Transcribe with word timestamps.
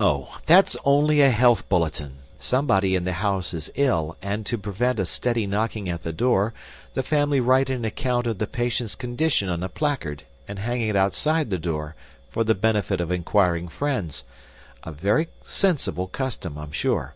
"Oh, 0.00 0.38
that's 0.46 0.74
only 0.86 1.20
a 1.20 1.28
health 1.28 1.68
bulletin. 1.68 2.14
Somebody 2.38 2.96
in 2.96 3.04
the 3.04 3.12
house 3.12 3.52
is 3.52 3.68
ill, 3.74 4.16
and 4.22 4.46
to 4.46 4.56
prevent 4.56 4.98
a 4.98 5.04
steady 5.04 5.46
knocking 5.46 5.86
at 5.86 6.02
the 6.02 6.14
door, 6.14 6.54
the 6.94 7.02
family 7.02 7.40
write 7.40 7.68
an 7.68 7.84
account 7.84 8.26
of 8.26 8.38
the 8.38 8.46
patient's 8.46 8.94
condition 8.94 9.50
on 9.50 9.62
a 9.62 9.68
placard 9.68 10.22
and 10.48 10.58
hang 10.60 10.80
it 10.80 10.96
outside 10.96 11.50
the 11.50 11.58
door, 11.58 11.94
for 12.30 12.42
the 12.42 12.54
benefit 12.54 13.02
of 13.02 13.12
inquiring 13.12 13.68
friends 13.68 14.24
a 14.82 14.92
very 14.92 15.28
sensible 15.42 16.06
custom, 16.06 16.56
I'm 16.56 16.72
sure. 16.72 17.12